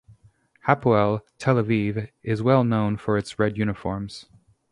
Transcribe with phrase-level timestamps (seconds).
[0.65, 4.25] Hapoel Tel Aviv is well known for its red uniforms.